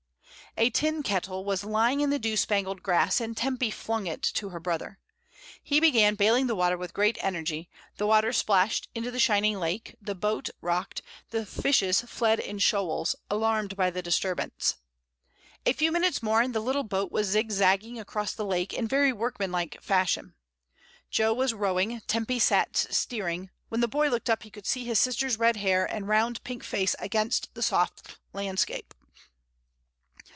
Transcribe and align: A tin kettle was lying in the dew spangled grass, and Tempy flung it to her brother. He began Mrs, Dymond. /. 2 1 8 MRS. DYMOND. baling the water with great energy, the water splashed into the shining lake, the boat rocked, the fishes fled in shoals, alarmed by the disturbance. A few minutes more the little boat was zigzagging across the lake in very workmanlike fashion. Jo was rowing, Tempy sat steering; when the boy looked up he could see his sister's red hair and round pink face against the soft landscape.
A 0.57 0.69
tin 0.69 1.01
kettle 1.01 1.45
was 1.45 1.63
lying 1.63 2.01
in 2.01 2.09
the 2.09 2.19
dew 2.19 2.35
spangled 2.35 2.83
grass, 2.83 3.21
and 3.21 3.37
Tempy 3.37 3.71
flung 3.71 4.05
it 4.05 4.21
to 4.33 4.49
her 4.49 4.59
brother. 4.59 4.99
He 5.63 5.79
began 5.79 6.15
Mrs, 6.17 6.17
Dymond. 6.17 6.17
/. 6.17 6.17
2 6.17 6.17
1 6.17 6.17
8 6.17 6.17
MRS. 6.17 6.17
DYMOND. 6.17 6.17
baling 6.43 6.47
the 6.47 6.55
water 6.55 6.77
with 6.77 6.93
great 6.93 7.17
energy, 7.21 7.69
the 7.95 8.05
water 8.05 8.33
splashed 8.33 8.89
into 8.93 9.11
the 9.11 9.19
shining 9.19 9.59
lake, 9.61 9.95
the 10.01 10.13
boat 10.13 10.49
rocked, 10.59 11.03
the 11.29 11.45
fishes 11.45 12.01
fled 12.01 12.41
in 12.41 12.59
shoals, 12.59 13.15
alarmed 13.29 13.77
by 13.77 13.89
the 13.89 14.01
disturbance. 14.01 14.75
A 15.65 15.71
few 15.71 15.89
minutes 15.89 16.21
more 16.21 16.45
the 16.45 16.59
little 16.59 16.83
boat 16.83 17.13
was 17.13 17.27
zigzagging 17.27 17.97
across 17.97 18.33
the 18.33 18.45
lake 18.45 18.73
in 18.73 18.89
very 18.89 19.13
workmanlike 19.13 19.81
fashion. 19.81 20.33
Jo 21.09 21.33
was 21.33 21.53
rowing, 21.53 22.01
Tempy 22.07 22.39
sat 22.39 22.75
steering; 22.75 23.51
when 23.69 23.79
the 23.79 23.87
boy 23.87 24.09
looked 24.09 24.29
up 24.29 24.43
he 24.43 24.49
could 24.51 24.65
see 24.67 24.83
his 24.83 24.99
sister's 24.99 25.39
red 25.39 25.55
hair 25.55 25.85
and 25.85 26.09
round 26.09 26.43
pink 26.43 26.61
face 26.65 26.93
against 26.99 27.53
the 27.53 27.63
soft 27.63 28.17
landscape. 28.33 28.93